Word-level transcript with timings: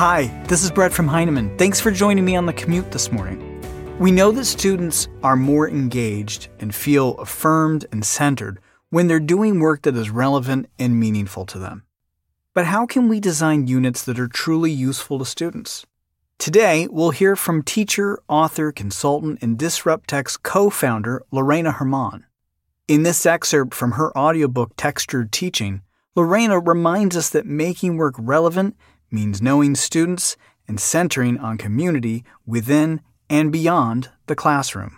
Hi, 0.00 0.28
this 0.48 0.64
is 0.64 0.70
Brett 0.70 0.94
from 0.94 1.08
Heinemann. 1.08 1.58
Thanks 1.58 1.78
for 1.78 1.90
joining 1.90 2.24
me 2.24 2.34
on 2.34 2.46
the 2.46 2.54
commute 2.54 2.90
this 2.90 3.12
morning. 3.12 3.60
We 3.98 4.10
know 4.10 4.32
that 4.32 4.46
students 4.46 5.08
are 5.22 5.36
more 5.36 5.68
engaged 5.68 6.48
and 6.58 6.74
feel 6.74 7.18
affirmed 7.18 7.84
and 7.92 8.02
centered 8.02 8.60
when 8.88 9.08
they're 9.08 9.20
doing 9.20 9.60
work 9.60 9.82
that 9.82 9.94
is 9.94 10.08
relevant 10.08 10.70
and 10.78 10.98
meaningful 10.98 11.44
to 11.44 11.58
them. 11.58 11.82
But 12.54 12.64
how 12.64 12.86
can 12.86 13.10
we 13.10 13.20
design 13.20 13.66
units 13.66 14.02
that 14.04 14.18
are 14.18 14.26
truly 14.26 14.70
useful 14.70 15.18
to 15.18 15.26
students? 15.26 15.84
Today, 16.38 16.88
we'll 16.90 17.10
hear 17.10 17.36
from 17.36 17.62
teacher, 17.62 18.18
author, 18.26 18.72
consultant, 18.72 19.40
and 19.42 19.58
Disrupt 19.58 20.08
DisruptTexts 20.08 20.42
co 20.42 20.70
founder, 20.70 21.22
Lorena 21.30 21.72
Gèrman. 21.72 22.24
In 22.88 23.02
this 23.02 23.26
excerpt 23.26 23.74
from 23.74 23.92
her 23.92 24.16
audiobook 24.16 24.72
Textured 24.78 25.30
Teaching, 25.30 25.82
Lorena 26.16 26.58
reminds 26.58 27.18
us 27.18 27.28
that 27.28 27.44
making 27.44 27.98
work 27.98 28.14
relevant 28.16 28.76
means 29.10 29.42
knowing 29.42 29.74
students 29.74 30.36
and 30.68 30.80
centering 30.80 31.38
on 31.38 31.58
community 31.58 32.24
within 32.46 33.00
and 33.28 33.52
beyond 33.52 34.10
the 34.26 34.36
classroom. 34.36 34.96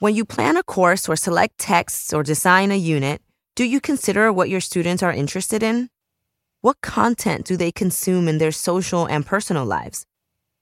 When 0.00 0.14
you 0.14 0.24
plan 0.24 0.56
a 0.56 0.62
course 0.62 1.08
or 1.08 1.16
select 1.16 1.58
texts 1.58 2.12
or 2.12 2.22
design 2.22 2.70
a 2.70 2.76
unit, 2.76 3.22
do 3.54 3.64
you 3.64 3.80
consider 3.80 4.32
what 4.32 4.48
your 4.48 4.60
students 4.60 5.02
are 5.02 5.12
interested 5.12 5.62
in? 5.62 5.88
What 6.60 6.80
content 6.80 7.46
do 7.46 7.56
they 7.56 7.70
consume 7.70 8.26
in 8.26 8.38
their 8.38 8.52
social 8.52 9.06
and 9.06 9.24
personal 9.24 9.64
lives? 9.64 10.06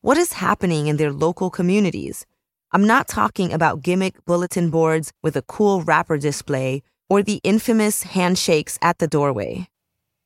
What 0.01 0.19
is 0.19 0.35
happening 0.35 0.87
in 0.89 0.97
their 0.97 1.13
local 1.13 1.49
communities? 1.49 2.27
I'm 2.73 2.87
not 2.87 3.09
talking 3.09 3.53
about 3.53 3.83
gimmick 3.83 4.25
bulletin 4.25 4.71
boards 4.71 5.13
with 5.23 5.37
a 5.37 5.43
cool 5.43 5.83
rapper 5.83 6.19
display 6.19 6.83
or 7.09 7.23
the 7.23 7.41
infamous 7.45 8.03
handshakes 8.03 8.79
at 8.83 8.99
the 8.99 9.07
doorway. 9.07 9.69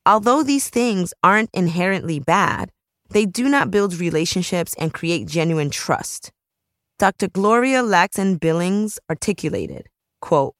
Although 0.07 0.45
these 0.45 0.71
things 0.71 1.13
aren't 1.25 1.51
inherently 1.53 2.21
bad, 2.21 2.71
they 3.11 3.27
do 3.27 3.49
not 3.49 3.73
build 3.73 3.99
relationships 3.99 4.73
and 4.79 4.95
create 4.95 5.27
genuine 5.27 5.69
trust. 5.69 6.31
Dr. 7.01 7.29
Gloria 7.29 7.83
Ladson 7.83 8.39
Billings 8.39 9.01
articulated, 9.11 9.89
quote, 10.21 10.55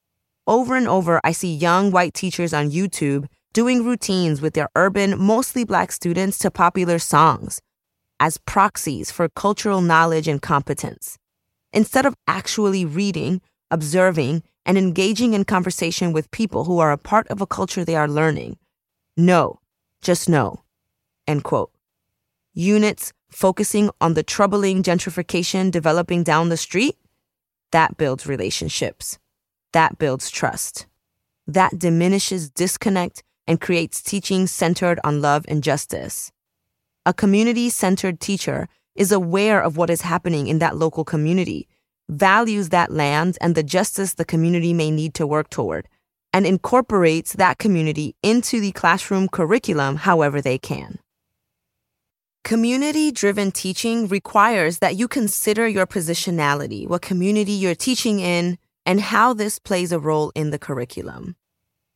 Over 0.49 0.75
and 0.75 0.89
over, 0.89 1.21
I 1.23 1.31
see 1.31 1.55
young 1.55 1.93
white 1.93 2.13
teachers 2.13 2.53
on 2.53 2.73
YouTube 2.73 3.27
doing 3.53 3.85
routines 3.85 4.41
with 4.41 4.55
their 4.55 4.69
urban, 4.75 5.17
mostly 5.17 5.65
black 5.65 5.93
students 5.93 6.39
to 6.39 6.51
popular 6.51 6.99
songs 6.99 7.61
as 8.19 8.39
proxies 8.39 9.13
for 9.13 9.29
cultural 9.29 9.81
knowledge 9.81 10.27
and 10.27 10.43
competence. 10.43 11.19
Instead 11.73 12.05
of 12.05 12.17
actually 12.27 12.85
reading, 12.85 13.41
observing, 13.71 14.43
and 14.65 14.77
engaging 14.77 15.35
in 15.35 15.45
conversation 15.45 16.13
with 16.13 16.31
people 16.33 16.65
who 16.65 16.81
are 16.81 16.91
a 16.91 16.99
part 16.99 17.29
of 17.29 17.41
a 17.41 17.47
culture 17.47 17.85
they 17.85 17.95
are 17.95 18.09
learning. 18.09 18.57
No, 19.17 19.61
just 20.03 20.29
no. 20.29 20.63
End 21.27 21.43
quote. 21.43 21.71
Units 22.53 23.13
focusing 23.31 23.91
on 24.01 24.15
the 24.15 24.23
troubling 24.23 24.83
gentrification 24.83 25.71
developing 25.71 26.23
down 26.23 26.49
the 26.49 26.57
street, 26.57 26.97
that 27.73 27.97
builds 27.97 28.27
relationships. 28.27 29.19
That 29.73 29.99
builds 29.99 30.31
trust. 30.31 30.87
That 31.47 31.79
diminishes 31.79 32.51
disconnect 32.51 33.23
and 33.47 33.61
creates 33.61 34.03
teaching 34.03 34.47
centered 34.47 35.01
on 35.05 35.21
love 35.21 35.45
and 35.49 35.63
justice. 35.63 36.33
A 37.05 37.13
community 37.13 37.71
centered 37.71 38.21
teacher 38.21 38.69
is 38.95 39.13
aware 39.13 39.63
of 39.63 39.77
what 39.77 39.91
is 39.91 40.03
happening 40.03 40.47
in 40.47 40.59
that 40.59 40.77
local 40.77 41.05
community, 41.05 41.69
values 42.09 42.71
that 42.71 42.91
land 42.91 43.37
and 43.41 43.55
the 43.55 43.63
justice 43.63 44.15
the 44.15 44.25
community 44.25 44.73
may 44.73 44.91
need 44.91 45.15
to 45.15 45.27
work 45.27 45.51
toward, 45.51 45.89
and 46.37 46.45
incorporates 46.45 47.33
that 47.33 47.57
community 47.57 48.15
into 48.23 48.61
the 48.61 48.71
classroom 48.73 49.27
curriculum 49.27 49.97
however 49.97 50.43
they 50.43 50.59
can. 50.59 50.99
Community 52.45 53.11
driven 53.11 53.51
teaching 53.51 54.07
requires 54.07 54.81
that 54.81 54.97
you 54.97 55.09
consider 55.09 55.67
your 55.67 55.87
positionality, 55.87 56.87
what 56.87 57.01
community 57.01 57.53
you're 57.53 57.75
teaching 57.75 58.21
in, 58.21 58.59
and 58.85 59.01
how 59.01 59.33
this 59.33 59.59
plays 59.59 59.93
a 59.93 59.99
role 59.99 60.31
in 60.35 60.51
the 60.51 60.59
curriculum. 60.59 61.37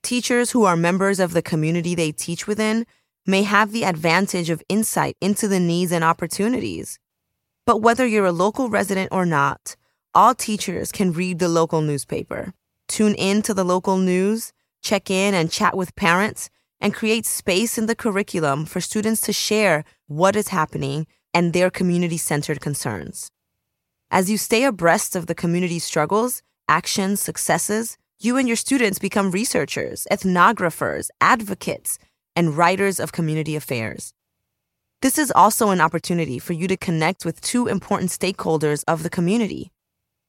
Teachers 0.03 0.53
who 0.53 0.65
are 0.65 0.75
members 0.75 1.21
of 1.21 1.35
the 1.35 1.43
community 1.43 1.95
they 1.95 2.11
teach 2.11 2.47
within 2.47 2.87
may 3.27 3.43
have 3.43 3.73
the 3.73 3.85
advantage 3.85 4.49
of 4.49 4.63
insight 4.71 5.19
into 5.21 5.49
the 5.49 5.61
needs 5.61 5.93
and 5.93 6.03
opportunities. 6.03 6.99
But 7.67 7.83
whether 7.83 8.07
you're 8.07 8.25
a 8.25 8.33
local 8.33 8.71
resident 8.71 9.11
or 9.13 9.27
not, 9.27 9.77
all 10.15 10.35
teachers 10.35 10.91
can 10.91 11.13
read 11.13 11.41
the 11.41 11.49
local 11.49 11.83
newspaper, 11.83 12.55
tune 12.91 13.15
in 13.15 13.41
to 13.43 13.55
the 13.55 13.65
local 13.65 13.97
news, 13.97 14.53
check 14.83 15.11
in 15.11 15.33
and 15.33 15.51
chat 15.51 15.77
with 15.77 15.97
parents, 15.97 16.51
and 16.81 16.93
create 16.93 17.25
space 17.25 17.79
in 17.79 17.87
the 17.87 17.95
curriculum 17.95 18.67
for 18.67 18.81
students 18.81 19.21
to 19.23 19.33
share 19.33 19.85
what 20.09 20.35
is 20.35 20.49
happening 20.49 21.07
and 21.33 21.53
their 21.53 21.71
community 21.71 22.17
centered 22.17 22.61
concerns. 22.61 23.31
As 24.11 24.29
you 24.29 24.37
stay 24.37 24.65
abreast 24.65 25.15
of 25.15 25.27
the 25.27 25.35
community 25.35 25.79
struggles, 25.79 26.43
actions, 26.69 27.21
successes, 27.21 27.97
you 28.19 28.37
and 28.37 28.49
your 28.49 28.57
students 28.57 28.99
become 28.99 29.31
researchers, 29.31 30.07
ethnographers, 30.11 31.09
advocates, 31.21 31.99
and 32.35 32.57
writers 32.57 32.99
of 32.99 33.13
community 33.13 33.55
affairs. 33.55 34.13
This 35.01 35.17
is 35.17 35.33
also 35.35 35.71
an 35.71 35.81
opportunity 35.81 36.39
for 36.39 36.53
you 36.53 36.69
to 36.69 36.77
connect 36.77 37.25
with 37.25 37.41
two 37.41 37.69
important 37.69 38.11
stakeholders 38.11 38.85
of 38.87 39.03
the 39.03 39.11
community 39.11 39.71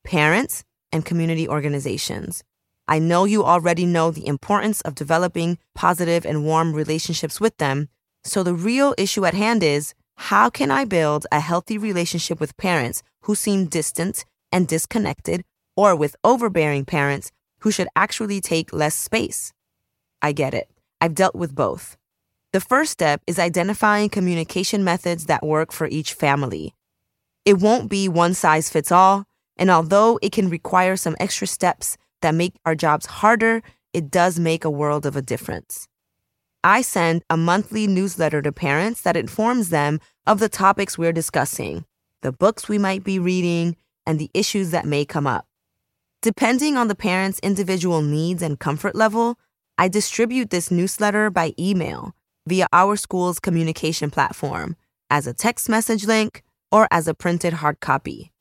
parents 0.04 0.64
and 0.92 1.06
community 1.06 1.48
organizations. 1.48 2.44
I 2.92 3.00
know 3.00 3.24
you 3.24 3.46
already 3.46 3.86
know 3.86 4.12
the 4.12 4.28
importance 4.28 4.82
of 4.82 4.96
developing 4.96 5.58
positive 5.74 6.26
and 6.26 6.44
warm 6.44 6.74
relationships 6.74 7.40
with 7.40 7.56
them. 7.56 7.88
So 8.26 8.44
the 8.44 8.54
real 8.54 8.94
issue 8.98 9.24
at 9.24 9.34
hand 9.34 9.64
is 9.64 9.94
how 10.18 10.50
can 10.50 10.72
I 10.72 10.84
build 10.84 11.26
a 11.32 11.40
healthy 11.40 11.78
relationship 11.78 12.42
with 12.42 12.58
parents 12.58 13.02
who 13.22 13.34
seem 13.34 13.68
distant 13.68 14.26
and 14.52 14.68
disconnected, 14.68 15.46
or 15.78 15.96
with 15.96 16.18
overbearing 16.26 16.84
parents 16.84 17.32
who 17.60 17.72
should 17.72 17.88
actually 17.96 18.42
take 18.42 18.74
less 18.74 18.94
space? 18.94 19.54
I 20.22 20.34
get 20.34 20.54
it. 20.54 20.70
I've 21.00 21.16
dealt 21.16 21.34
with 21.34 21.56
both. 21.56 21.96
The 22.52 22.60
first 22.60 22.92
step 22.92 23.22
is 23.26 23.40
identifying 23.40 24.10
communication 24.10 24.84
methods 24.84 25.28
that 25.28 25.46
work 25.46 25.72
for 25.72 25.88
each 25.88 26.12
family. 26.14 26.76
It 27.46 27.58
won't 27.58 27.90
be 27.90 28.10
one 28.10 28.34
size 28.34 28.70
fits 28.70 28.92
all, 28.92 29.24
and 29.56 29.70
although 29.70 30.20
it 30.22 30.34
can 30.34 30.50
require 30.50 30.98
some 30.98 31.16
extra 31.22 31.48
steps 31.48 31.96
that 32.22 32.36
make 32.36 32.56
our 32.66 32.76
jobs 32.76 33.06
harder, 33.06 33.62
it 33.94 34.10
does 34.10 34.40
make 34.40 34.64
a 34.64 34.70
world 34.70 35.06
of 35.06 35.16
a 35.16 35.22
difference. 35.22 35.88
I 36.64 36.82
send 36.82 37.24
a 37.30 37.38
monthly 37.38 37.88
newsletter 37.88 38.42
to 38.42 38.52
parents 38.52 39.02
that 39.02 39.18
informs 39.18 39.70
them 39.70 40.00
of 40.28 40.40
the 40.40 40.50
topics 40.50 40.98
we're 40.98 41.12
discussing, 41.12 41.86
the 42.22 42.32
books 42.32 42.70
we 42.70 42.78
might 42.78 43.04
be 43.04 43.18
reading, 43.18 43.76
and 44.06 44.20
the 44.20 44.30
issues 44.34 44.72
that 44.72 44.86
may 44.86 45.06
come 45.06 45.26
up. 45.26 45.48
Depending 46.22 46.78
on 46.78 46.88
the 46.88 46.96
parent's 46.96 47.40
individual 47.40 48.04
needs 48.04 48.44
and 48.44 48.60
comfort 48.60 48.96
level, 48.96 49.40
I 49.78 49.88
distribute 49.88 50.52
this 50.52 50.70
newsletter 50.70 51.32
by 51.32 51.54
email 51.58 52.16
via 52.46 52.68
our 52.72 52.96
school's 52.96 53.40
communication 53.40 54.12
platform 54.12 54.76
as 55.10 55.26
a 55.26 55.34
text 55.34 55.68
message 55.68 56.06
link 56.06 56.44
or 56.72 56.88
as 56.92 57.08
a 57.08 57.16
printed 57.16 57.54
hard 57.54 57.80
copy. 57.80 58.32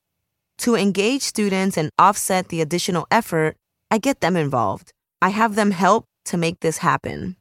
To 0.59 0.75
engage 0.75 1.23
students 1.23 1.75
and 1.75 1.89
offset 1.97 2.49
the 2.49 2.61
additional 2.61 3.07
effort, 3.09 3.57
I 3.91 3.97
get 3.97 4.21
them 4.21 4.37
involved. 4.37 4.93
I 5.21 5.29
have 5.29 5.55
them 5.55 5.71
help 5.71 6.07
to 6.25 6.37
make 6.37 6.61
this 6.61 6.77
happen. 6.77 7.35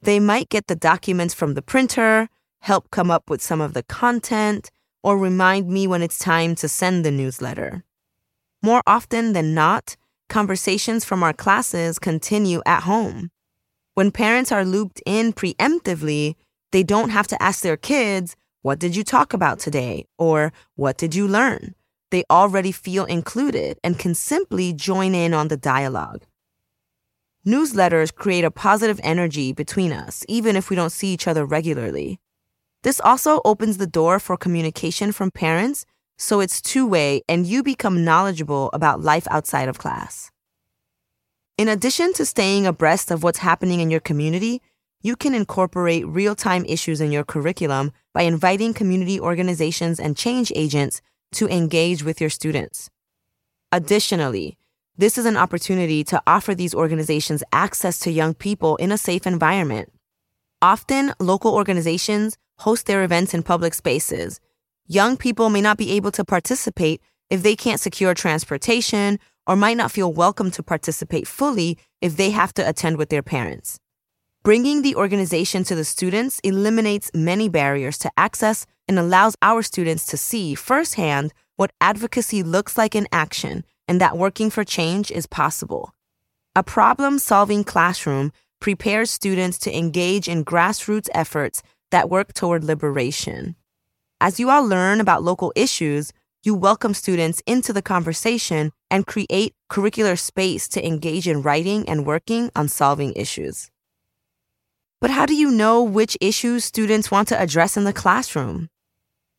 They 0.00 0.20
might 0.20 0.48
get 0.48 0.68
the 0.68 0.76
documents 0.76 1.34
from 1.34 1.54
the 1.54 1.62
printer, 1.62 2.28
help 2.60 2.92
come 2.92 3.10
up 3.10 3.28
with 3.28 3.42
some 3.42 3.60
of 3.60 3.74
the 3.74 3.82
content, 3.82 4.70
or 5.02 5.18
remind 5.18 5.68
me 5.68 5.88
when 5.88 6.02
it's 6.02 6.20
time 6.20 6.54
to 6.56 6.68
send 6.68 7.04
the 7.04 7.10
newsletter. 7.10 7.82
More 8.62 8.80
often 8.86 9.32
than 9.32 9.54
not, 9.54 9.96
conversations 10.28 11.04
from 11.04 11.24
our 11.24 11.32
classes 11.32 11.98
continue 11.98 12.62
at 12.64 12.84
home. 12.84 13.32
When 13.94 14.12
parents 14.12 14.52
are 14.52 14.64
looped 14.64 15.02
in 15.04 15.32
preemptively, 15.32 16.36
they 16.70 16.84
don't 16.84 17.10
have 17.10 17.26
to 17.28 17.42
ask 17.42 17.62
their 17.62 17.76
kids, 17.76 18.36
What 18.62 18.78
did 18.78 18.94
you 18.94 19.02
talk 19.02 19.32
about 19.32 19.58
today? 19.58 20.06
or 20.16 20.52
What 20.76 20.96
did 20.96 21.14
you 21.14 21.26
learn? 21.26 21.74
They 22.10 22.24
already 22.30 22.72
feel 22.72 23.04
included 23.04 23.78
and 23.82 23.98
can 23.98 24.14
simply 24.14 24.72
join 24.72 25.14
in 25.14 25.34
on 25.34 25.48
the 25.48 25.56
dialogue. 25.56 26.22
Newsletters 27.46 28.14
create 28.14 28.44
a 28.44 28.50
positive 28.50 29.00
energy 29.02 29.52
between 29.52 29.92
us, 29.92 30.24
even 30.28 30.56
if 30.56 30.68
we 30.68 30.76
don't 30.76 30.90
see 30.90 31.12
each 31.12 31.28
other 31.28 31.44
regularly. 31.44 32.18
This 32.82 33.00
also 33.00 33.40
opens 33.44 33.78
the 33.78 33.86
door 33.86 34.18
for 34.18 34.36
communication 34.36 35.12
from 35.12 35.30
parents, 35.30 35.86
so 36.18 36.40
it's 36.40 36.62
two 36.62 36.86
way 36.86 37.22
and 37.28 37.46
you 37.46 37.62
become 37.62 38.04
knowledgeable 38.04 38.70
about 38.72 39.00
life 39.00 39.26
outside 39.30 39.68
of 39.68 39.78
class. 39.78 40.30
In 41.58 41.68
addition 41.68 42.12
to 42.14 42.26
staying 42.26 42.66
abreast 42.66 43.10
of 43.10 43.22
what's 43.22 43.38
happening 43.38 43.80
in 43.80 43.90
your 43.90 44.00
community, 44.00 44.60
you 45.02 45.16
can 45.16 45.34
incorporate 45.34 46.06
real 46.06 46.34
time 46.34 46.64
issues 46.66 47.00
in 47.00 47.12
your 47.12 47.24
curriculum 47.24 47.92
by 48.12 48.22
inviting 48.22 48.74
community 48.74 49.20
organizations 49.20 50.00
and 50.00 50.16
change 50.16 50.52
agents 50.54 51.00
to 51.36 51.48
engage 51.48 52.02
with 52.02 52.20
your 52.20 52.30
students. 52.30 52.90
Additionally, 53.72 54.58
this 54.96 55.18
is 55.18 55.26
an 55.26 55.36
opportunity 55.36 56.02
to 56.04 56.22
offer 56.26 56.54
these 56.54 56.74
organizations 56.74 57.42
access 57.52 57.98
to 58.00 58.10
young 58.10 58.32
people 58.32 58.76
in 58.76 58.90
a 58.90 58.98
safe 58.98 59.26
environment. 59.26 59.92
Often, 60.62 61.12
local 61.20 61.52
organizations 61.54 62.38
host 62.58 62.86
their 62.86 63.04
events 63.04 63.34
in 63.34 63.42
public 63.42 63.74
spaces. 63.74 64.40
Young 64.86 65.18
people 65.18 65.50
may 65.50 65.60
not 65.60 65.76
be 65.76 65.92
able 65.92 66.12
to 66.12 66.24
participate 66.24 67.02
if 67.28 67.42
they 67.42 67.54
can't 67.54 67.80
secure 67.80 68.14
transportation 68.14 69.18
or 69.46 69.56
might 69.56 69.76
not 69.76 69.92
feel 69.92 70.12
welcome 70.12 70.50
to 70.52 70.62
participate 70.62 71.26
fully 71.26 71.76
if 72.00 72.16
they 72.16 72.30
have 72.30 72.54
to 72.54 72.66
attend 72.66 72.96
with 72.96 73.10
their 73.10 73.22
parents. 73.22 73.78
Bringing 74.42 74.82
the 74.82 74.94
organization 74.94 75.64
to 75.64 75.74
the 75.74 75.84
students 75.84 76.40
eliminates 76.44 77.10
many 77.12 77.48
barriers 77.48 77.98
to 77.98 78.10
access 78.16 78.64
and 78.88 78.98
allows 78.98 79.36
our 79.42 79.62
students 79.62 80.06
to 80.06 80.16
see 80.16 80.54
firsthand 80.54 81.32
what 81.56 81.72
advocacy 81.80 82.42
looks 82.42 82.76
like 82.76 82.94
in 82.94 83.08
action 83.10 83.64
and 83.88 84.00
that 84.00 84.16
working 84.16 84.50
for 84.50 84.64
change 84.64 85.10
is 85.10 85.26
possible. 85.26 85.92
A 86.54 86.62
problem 86.62 87.18
solving 87.18 87.64
classroom 87.64 88.32
prepares 88.60 89.10
students 89.10 89.58
to 89.58 89.76
engage 89.76 90.28
in 90.28 90.44
grassroots 90.44 91.08
efforts 91.14 91.62
that 91.90 92.10
work 92.10 92.32
toward 92.32 92.64
liberation. 92.64 93.56
As 94.20 94.40
you 94.40 94.50
all 94.50 94.66
learn 94.66 95.00
about 95.00 95.22
local 95.22 95.52
issues, 95.54 96.12
you 96.42 96.54
welcome 96.54 96.94
students 96.94 97.42
into 97.46 97.72
the 97.72 97.82
conversation 97.82 98.72
and 98.90 99.06
create 99.06 99.54
curricular 99.70 100.18
space 100.18 100.68
to 100.68 100.86
engage 100.86 101.28
in 101.28 101.42
writing 101.42 101.88
and 101.88 102.06
working 102.06 102.50
on 102.56 102.68
solving 102.68 103.12
issues. 103.14 103.70
But 105.00 105.10
how 105.10 105.26
do 105.26 105.34
you 105.34 105.50
know 105.50 105.82
which 105.82 106.16
issues 106.20 106.64
students 106.64 107.10
want 107.10 107.28
to 107.28 107.40
address 107.40 107.76
in 107.76 107.84
the 107.84 107.92
classroom? 107.92 108.68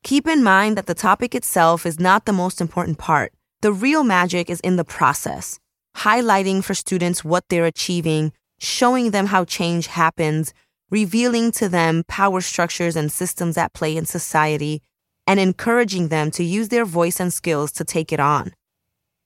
Keep 0.04 0.28
in 0.28 0.44
mind 0.44 0.78
that 0.78 0.86
the 0.86 0.94
topic 0.94 1.36
itself 1.36 1.86
is 1.86 2.00
not 2.00 2.26
the 2.26 2.34
most 2.34 2.62
important 2.62 2.98
part. 2.98 3.34
The 3.62 3.74
real 3.74 4.04
magic 4.04 4.50
is 4.50 4.60
in 4.62 4.76
the 4.76 4.86
process, 4.86 5.60
highlighting 5.98 6.64
for 6.64 6.74
students 6.74 7.26
what 7.26 7.44
they're 7.50 7.66
achieving, 7.66 8.32
showing 8.60 9.12
them 9.12 9.28
how 9.28 9.46
change 9.46 9.88
happens, 9.88 10.54
revealing 10.90 11.52
to 11.54 11.68
them 11.68 12.04
power 12.08 12.42
structures 12.42 12.96
and 12.96 13.12
systems 13.12 13.58
at 13.58 13.74
play 13.74 13.98
in 13.98 14.06
society, 14.06 14.82
and 15.26 15.40
encouraging 15.40 16.08
them 16.08 16.32
to 16.32 16.44
use 16.44 16.70
their 16.70 16.86
voice 16.86 17.20
and 17.20 17.34
skills 17.34 17.72
to 17.74 17.84
take 17.84 18.14
it 18.14 18.20
on. 18.20 18.54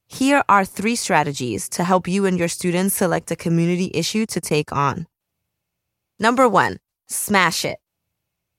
Here 0.07 0.43
are 0.49 0.65
three 0.65 0.95
strategies 0.95 1.69
to 1.69 1.83
help 1.83 2.07
you 2.07 2.25
and 2.25 2.37
your 2.37 2.47
students 2.47 2.95
select 2.95 3.31
a 3.31 3.35
community 3.35 3.91
issue 3.93 4.25
to 4.27 4.41
take 4.41 4.71
on. 4.71 5.07
Number 6.19 6.49
one, 6.49 6.79
smash 7.07 7.63
it. 7.63 7.79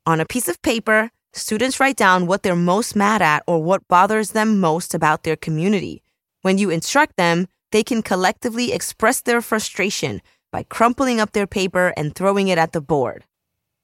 On 0.07 0.21
a 0.21 0.25
piece 0.25 0.49
of 0.49 0.63
paper, 0.63 1.11
students 1.33 1.81
write 1.81 1.97
down 1.97 2.27
what 2.27 2.43
they're 2.43 2.57
most 2.57 2.95
mad 2.95 3.23
at 3.23 3.43
or 3.47 3.63
what 3.63 3.87
bothers 3.89 4.31
them 4.31 4.61
most 4.61 4.95
about 4.95 5.23
their 5.23 5.37
community. 5.37 6.03
When 6.43 6.59
you 6.59 6.71
instruct 6.71 7.17
them, 7.17 7.49
they 7.71 7.83
can 7.83 8.03
collectively 8.03 8.73
express 8.73 9.21
their 9.21 9.41
frustration 9.41 10.21
by 10.51 10.65
crumpling 10.65 11.21
up 11.21 11.33
their 11.33 11.47
paper 11.47 11.95
and 11.97 12.15
throwing 12.15 12.49
it 12.49 12.59
at 12.59 12.73
the 12.73 12.81
board. 12.81 13.25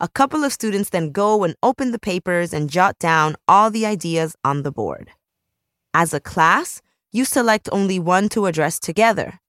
A 0.00 0.08
couple 0.08 0.44
of 0.44 0.52
students 0.52 0.90
then 0.90 1.10
go 1.10 1.42
and 1.42 1.56
open 1.62 1.90
the 1.90 1.98
papers 1.98 2.52
and 2.52 2.70
jot 2.70 2.98
down 2.98 3.34
all 3.48 3.70
the 3.70 3.86
ideas 3.86 4.36
on 4.44 4.62
the 4.62 4.70
board. 4.70 5.10
As 5.92 6.14
a 6.14 6.20
class, 6.20 6.82
you 7.10 7.24
select 7.24 7.68
only 7.72 7.98
one 7.98 8.28
to 8.28 8.46
address 8.46 8.78
together. 8.78 9.40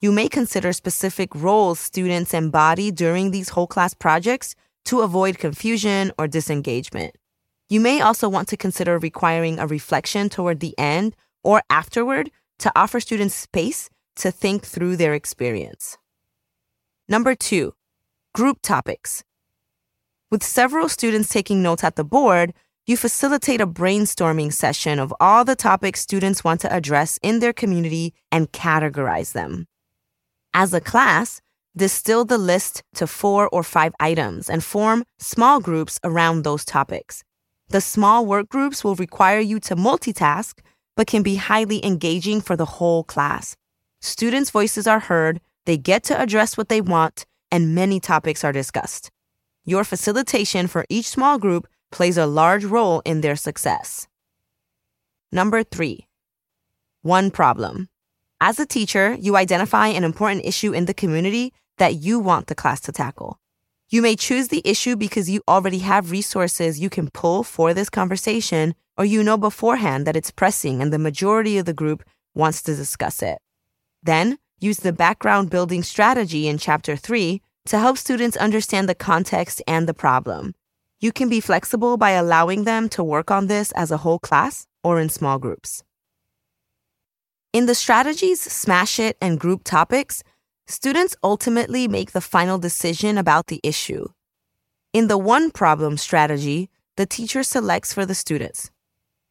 You 0.00 0.12
may 0.12 0.28
consider 0.28 0.72
specific 0.72 1.34
roles 1.34 1.78
students 1.78 2.34
embody 2.34 2.90
during 2.90 3.30
these 3.30 3.50
whole 3.50 3.66
class 3.66 3.94
projects 3.94 4.54
to 4.86 5.00
avoid 5.00 5.38
confusion 5.38 6.12
or 6.18 6.28
disengagement. 6.28 7.16
You 7.68 7.80
may 7.80 8.00
also 8.00 8.28
want 8.28 8.48
to 8.48 8.56
consider 8.56 8.98
requiring 8.98 9.58
a 9.58 9.66
reflection 9.66 10.28
toward 10.28 10.60
the 10.60 10.78
end 10.78 11.16
or 11.42 11.62
afterward 11.70 12.30
to 12.58 12.72
offer 12.76 13.00
students 13.00 13.34
space 13.34 13.88
to 14.16 14.30
think 14.30 14.64
through 14.64 14.96
their 14.96 15.14
experience. 15.14 15.96
Number 17.08 17.34
two, 17.34 17.74
group 18.34 18.58
topics. 18.62 19.24
With 20.30 20.42
several 20.42 20.88
students 20.88 21.28
taking 21.28 21.62
notes 21.62 21.84
at 21.84 21.96
the 21.96 22.04
board, 22.04 22.52
you 22.86 22.96
facilitate 22.96 23.60
a 23.62 23.66
brainstorming 23.66 24.52
session 24.52 24.98
of 24.98 25.14
all 25.18 25.44
the 25.44 25.56
topics 25.56 26.00
students 26.00 26.44
want 26.44 26.60
to 26.60 26.72
address 26.74 27.18
in 27.22 27.40
their 27.40 27.52
community 27.52 28.12
and 28.30 28.52
categorize 28.52 29.32
them. 29.32 29.66
As 30.52 30.74
a 30.74 30.80
class, 30.80 31.40
distill 31.76 32.24
the 32.24 32.38
list 32.38 32.82
to 32.94 33.06
four 33.06 33.48
or 33.48 33.62
five 33.62 33.94
items 34.00 34.50
and 34.50 34.62
form 34.62 35.04
small 35.18 35.60
groups 35.60 35.98
around 36.04 36.42
those 36.42 36.64
topics. 36.64 37.24
The 37.68 37.80
small 37.80 38.26
work 38.26 38.48
groups 38.48 38.84
will 38.84 38.94
require 38.94 39.40
you 39.40 39.58
to 39.60 39.76
multitask, 39.76 40.58
but 40.96 41.06
can 41.06 41.22
be 41.22 41.36
highly 41.36 41.84
engaging 41.84 42.40
for 42.40 42.56
the 42.56 42.64
whole 42.64 43.04
class. 43.04 43.56
Students' 44.00 44.50
voices 44.50 44.86
are 44.86 45.00
heard, 45.00 45.40
they 45.66 45.76
get 45.76 46.04
to 46.04 46.20
address 46.20 46.56
what 46.56 46.68
they 46.68 46.80
want, 46.80 47.24
and 47.50 47.74
many 47.74 48.00
topics 48.00 48.44
are 48.44 48.52
discussed. 48.52 49.10
Your 49.64 49.82
facilitation 49.82 50.66
for 50.66 50.84
each 50.88 51.08
small 51.08 51.38
group 51.38 51.66
plays 51.90 52.18
a 52.18 52.26
large 52.26 52.64
role 52.64 53.00
in 53.04 53.22
their 53.22 53.36
success. 53.36 54.06
Number 55.32 55.62
three, 55.62 56.06
one 57.02 57.30
problem. 57.30 57.88
As 58.40 58.60
a 58.60 58.66
teacher, 58.66 59.16
you 59.18 59.36
identify 59.36 59.88
an 59.88 60.04
important 60.04 60.44
issue 60.44 60.72
in 60.72 60.84
the 60.84 60.94
community 60.94 61.52
that 61.78 61.94
you 61.94 62.18
want 62.18 62.46
the 62.46 62.54
class 62.54 62.80
to 62.82 62.92
tackle. 62.92 63.38
You 63.94 64.02
may 64.02 64.16
choose 64.16 64.48
the 64.48 64.60
issue 64.64 64.96
because 64.96 65.30
you 65.30 65.40
already 65.46 65.78
have 65.78 66.10
resources 66.10 66.80
you 66.80 66.90
can 66.90 67.10
pull 67.10 67.44
for 67.44 67.72
this 67.72 67.88
conversation, 67.88 68.74
or 68.98 69.04
you 69.04 69.22
know 69.22 69.38
beforehand 69.38 70.04
that 70.04 70.16
it's 70.16 70.32
pressing 70.32 70.82
and 70.82 70.92
the 70.92 70.98
majority 70.98 71.58
of 71.58 71.64
the 71.64 71.72
group 71.72 72.02
wants 72.34 72.60
to 72.62 72.74
discuss 72.74 73.22
it. 73.22 73.38
Then, 74.02 74.38
use 74.58 74.78
the 74.78 74.92
background 74.92 75.48
building 75.48 75.84
strategy 75.84 76.48
in 76.48 76.58
Chapter 76.58 76.96
3 76.96 77.40
to 77.66 77.78
help 77.78 77.96
students 77.96 78.36
understand 78.36 78.88
the 78.88 78.96
context 78.96 79.62
and 79.68 79.88
the 79.88 79.94
problem. 79.94 80.56
You 80.98 81.12
can 81.12 81.28
be 81.28 81.38
flexible 81.38 81.96
by 81.96 82.18
allowing 82.18 82.64
them 82.64 82.88
to 82.88 83.04
work 83.04 83.30
on 83.30 83.46
this 83.46 83.70
as 83.76 83.92
a 83.92 83.98
whole 83.98 84.18
class 84.18 84.66
or 84.82 84.98
in 84.98 85.08
small 85.08 85.38
groups. 85.38 85.84
In 87.52 87.66
the 87.66 87.76
strategies, 87.76 88.40
smash 88.40 88.98
it, 88.98 89.16
and 89.20 89.38
group 89.38 89.62
topics, 89.62 90.24
students 90.66 91.16
ultimately 91.22 91.88
make 91.88 92.12
the 92.12 92.20
final 92.20 92.58
decision 92.58 93.18
about 93.18 93.48
the 93.48 93.60
issue. 93.62 94.06
In 94.92 95.08
the 95.08 95.18
one 95.18 95.50
problem 95.50 95.96
strategy, 95.96 96.70
the 96.96 97.06
teacher 97.06 97.42
selects 97.42 97.92
for 97.92 98.06
the 98.06 98.14
students. 98.14 98.70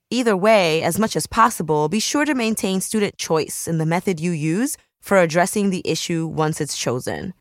Either 0.10 0.38
way, 0.38 0.84
as 0.84 1.00
much 1.00 1.16
as 1.16 1.26
possible, 1.26 1.90
be 1.90 2.00
sure 2.00 2.26
to 2.26 2.36
maintain 2.36 2.82
student 2.82 3.18
choice 3.18 3.68
in 3.68 3.78
the 3.78 3.86
method 3.86 4.20
you 4.20 4.32
use 4.32 4.78
for 5.02 5.18
addressing 5.18 5.70
the 5.70 5.82
issue 5.86 6.28
once 6.28 6.62
it's 6.62 6.78
chosen. 6.78 7.34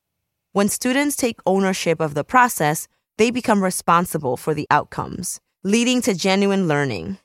When 0.53 0.69
students 0.69 1.17
take 1.17 1.41
ownership 1.45 2.01
of 2.01 2.15
the 2.15 2.25
process, 2.25 2.89
they 3.19 3.31
become 3.31 3.63
responsible 3.63 4.37
for 4.37 4.55
the 4.55 4.67
outcomes, 4.71 5.41
leading 5.63 6.01
to 6.03 6.15
genuine 6.15 6.67
learning. 6.67 7.19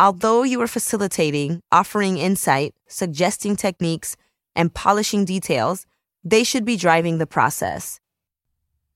Although 0.00 0.42
you 0.42 0.60
are 0.60 0.66
facilitating, 0.66 1.60
offering 1.70 2.18
insight, 2.18 2.74
suggesting 2.88 3.56
techniques, 3.56 4.16
and 4.56 4.72
polishing 4.72 5.24
details, 5.24 5.86
they 6.24 6.44
should 6.44 6.64
be 6.64 6.76
driving 6.76 7.18
the 7.18 7.26
process. 7.26 8.00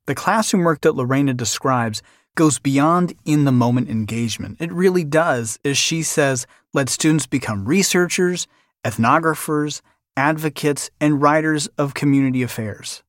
The 0.06 0.14
classroom 0.14 0.64
work 0.64 0.80
that 0.82 0.94
Lorena 0.94 1.34
describes 1.34 2.02
goes 2.34 2.58
beyond 2.58 3.14
in 3.24 3.44
the 3.44 3.52
moment 3.52 3.90
engagement. 3.90 4.56
It 4.60 4.72
really 4.72 5.04
does, 5.04 5.58
as 5.64 5.76
she 5.76 6.02
says, 6.02 6.46
let 6.72 6.88
students 6.88 7.26
become 7.26 7.66
researchers, 7.66 8.46
ethnographers, 8.84 9.82
advocates, 10.16 10.90
and 11.00 11.20
writers 11.20 11.66
of 11.78 11.94
community 11.94 12.42
affairs. 12.42 13.02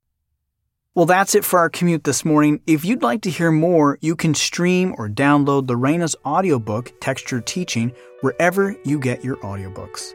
Well, 0.95 1.05
that's 1.05 1.35
it 1.35 1.45
for 1.45 1.59
our 1.59 1.69
commute 1.69 2.03
this 2.03 2.25
morning. 2.25 2.59
If 2.67 2.83
you'd 2.83 3.03
like 3.03 3.21
to 3.21 3.29
hear 3.29 3.51
more, 3.51 3.97
you 4.01 4.15
can 4.15 4.33
stream 4.33 4.95
or 4.97 5.07
download 5.07 5.69
Lorena's 5.69 6.15
audiobook, 6.25 6.99
Textured 6.99 7.45
Teaching, 7.45 7.93
wherever 8.21 8.75
you 8.83 8.99
get 8.99 9.23
your 9.23 9.37
audiobooks. 9.37 10.13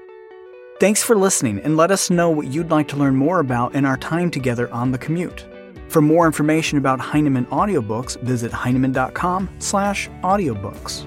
Thanks 0.80 1.04
for 1.04 1.14
listening 1.14 1.60
and 1.60 1.76
let 1.76 1.92
us 1.92 2.10
know 2.10 2.30
what 2.30 2.48
you'd 2.48 2.70
like 2.70 2.88
to 2.88 2.96
learn 2.96 3.14
more 3.14 3.38
about 3.38 3.76
in 3.76 3.84
our 3.84 3.96
time 3.96 4.28
together 4.28 4.68
on 4.72 4.90
the 4.90 4.98
commute. 4.98 5.46
For 5.88 6.02
more 6.02 6.26
information 6.26 6.78
about 6.78 6.98
Heinemann 6.98 7.46
audiobooks, 7.46 8.20
visit 8.22 8.50
heinemann.com 8.50 9.48
slash 9.60 10.08
audiobooks. 10.24 11.06